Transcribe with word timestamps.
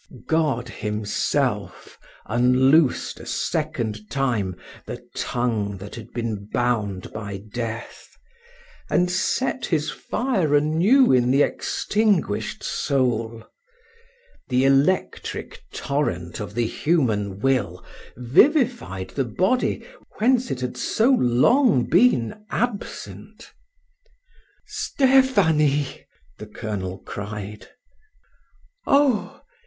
God 0.25 0.67
Himself 0.67 1.99
unloosed 2.25 3.19
a 3.19 3.25
second 3.27 4.09
time 4.09 4.55
the 4.87 5.07
tongue 5.15 5.77
that 5.77 5.93
had 5.93 6.11
been 6.11 6.47
bound 6.51 7.13
by 7.13 7.37
death, 7.53 8.07
and 8.89 9.11
set 9.11 9.67
His 9.67 9.91
fire 9.91 10.55
anew 10.55 11.11
in 11.11 11.29
the 11.29 11.43
extinguished 11.43 12.63
soul. 12.63 13.43
The 14.49 14.65
electric 14.65 15.61
torrent 15.71 16.39
of 16.39 16.55
the 16.55 16.65
human 16.65 17.39
will 17.39 17.85
vivified 18.17 19.09
the 19.11 19.25
body 19.25 19.85
whence 20.17 20.49
it 20.49 20.61
had 20.61 20.77
so 20.77 21.11
long 21.11 21.83
been 21.85 22.43
absent. 22.49 23.53
"Stephanie!" 24.65 26.07
the 26.39 26.47
colonel 26.47 26.97
cried. 27.05 27.67
"Oh! 28.87 29.41